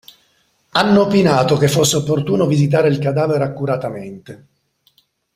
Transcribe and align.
Hanno 0.71 1.01
opinato 1.01 1.57
che 1.57 1.67
fosse 1.67 1.97
opportuno 1.97 2.47
visitare 2.47 2.87
il 2.89 2.97
cadavere 2.97 3.43
accuratamente. 3.43 4.47